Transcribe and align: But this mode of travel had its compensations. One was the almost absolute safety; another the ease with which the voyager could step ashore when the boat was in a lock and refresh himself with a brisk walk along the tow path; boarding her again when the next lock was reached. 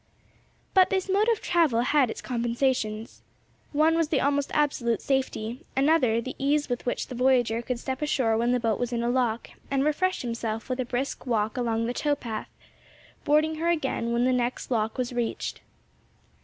But 0.73 0.89
this 0.89 1.07
mode 1.07 1.29
of 1.29 1.41
travel 1.41 1.81
had 1.81 2.09
its 2.09 2.23
compensations. 2.23 3.21
One 3.71 3.93
was 3.93 4.07
the 4.07 4.19
almost 4.19 4.49
absolute 4.51 4.99
safety; 4.99 5.63
another 5.77 6.19
the 6.21 6.35
ease 6.39 6.69
with 6.69 6.87
which 6.87 7.05
the 7.05 7.13
voyager 7.13 7.61
could 7.61 7.77
step 7.77 8.01
ashore 8.01 8.35
when 8.35 8.51
the 8.51 8.59
boat 8.59 8.79
was 8.79 8.91
in 8.91 9.03
a 9.03 9.09
lock 9.11 9.51
and 9.69 9.85
refresh 9.85 10.23
himself 10.23 10.69
with 10.69 10.79
a 10.79 10.85
brisk 10.85 11.27
walk 11.27 11.55
along 11.55 11.85
the 11.85 11.93
tow 11.93 12.15
path; 12.15 12.49
boarding 13.25 13.57
her 13.57 13.69
again 13.69 14.11
when 14.11 14.25
the 14.25 14.33
next 14.33 14.71
lock 14.71 14.97
was 14.97 15.13
reached. 15.13 15.61